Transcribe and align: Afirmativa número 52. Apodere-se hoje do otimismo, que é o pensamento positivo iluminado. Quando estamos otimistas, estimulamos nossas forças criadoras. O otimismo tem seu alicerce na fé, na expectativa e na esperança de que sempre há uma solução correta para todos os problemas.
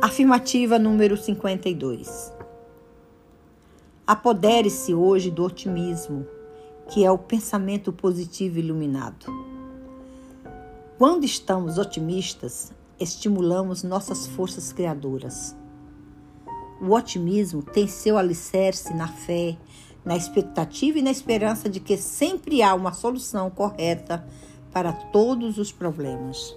Afirmativa 0.00 0.78
número 0.78 1.16
52. 1.16 2.32
Apodere-se 4.06 4.94
hoje 4.94 5.28
do 5.28 5.42
otimismo, 5.42 6.24
que 6.88 7.04
é 7.04 7.10
o 7.10 7.18
pensamento 7.18 7.92
positivo 7.92 8.60
iluminado. 8.60 9.26
Quando 10.96 11.24
estamos 11.24 11.78
otimistas, 11.78 12.72
estimulamos 13.00 13.82
nossas 13.82 14.28
forças 14.28 14.72
criadoras. 14.72 15.56
O 16.80 16.94
otimismo 16.94 17.60
tem 17.60 17.88
seu 17.88 18.16
alicerce 18.16 18.94
na 18.94 19.08
fé, 19.08 19.58
na 20.04 20.16
expectativa 20.16 21.00
e 21.00 21.02
na 21.02 21.10
esperança 21.10 21.68
de 21.68 21.80
que 21.80 21.96
sempre 21.96 22.62
há 22.62 22.72
uma 22.72 22.92
solução 22.92 23.50
correta 23.50 24.24
para 24.72 24.92
todos 24.92 25.58
os 25.58 25.72
problemas. 25.72 26.56